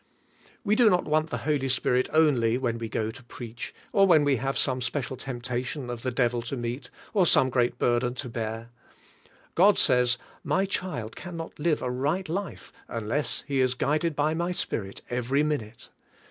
We 0.63 0.75
do 0.75 0.89
not 0.89 1.05
want 1.05 1.29
the 1.29 1.45
Holy 1.45 1.69
Spirit 1.69 2.09
only 2.11 2.57
when 2.57 2.79
we 2.79 2.89
go 2.89 3.11
to 3.11 3.21
preach, 3.23 3.71
or 3.93 4.07
when 4.07 4.23
we 4.23 4.37
have 4.37 4.57
some 4.57 4.81
special 4.81 5.15
temptation 5.15 5.91
of 5.91 6.01
the 6.01 6.09
devil 6.09 6.41
to 6.41 6.57
meet, 6.57 6.89
or 7.13 7.27
some 7.27 7.51
great 7.51 7.77
bur 7.77 7.99
den 7.99 8.15
to 8.15 8.27
bear; 8.27 8.71
God 9.53 9.77
says: 9.77 10.17
"My 10.43 10.65
child 10.65 11.15
can 11.15 11.37
not 11.37 11.59
live 11.59 11.83
a 11.83 11.85
CARNAL 11.85 11.99
CHRISTIANS 12.01 12.13
17 12.15 12.15
right 12.35 12.43
life 12.49 12.73
unless 12.87 13.43
he 13.47 13.61
is 13.61 13.75
guided 13.75 14.15
by 14.15 14.33
my 14.33 14.51
Spirit 14.51 15.03
every 15.11 15.43
minute." 15.43 15.89